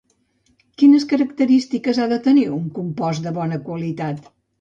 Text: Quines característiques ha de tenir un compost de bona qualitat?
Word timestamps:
Quines 0.81 1.03
característiques 1.11 1.99
ha 2.01 2.07
de 2.13 2.17
tenir 2.29 2.45
un 2.55 2.65
compost 2.79 3.29
de 3.29 3.35
bona 3.37 3.61
qualitat? 3.69 4.27